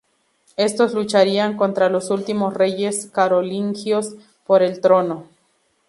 Estos 0.57 0.95
lucharían 0.95 1.55
contra 1.57 1.87
los 1.87 2.09
últimos 2.09 2.55
reyes 2.55 3.05
carolingios 3.13 4.15
por 4.47 4.63
el 4.63 4.81
trono. 4.81 5.25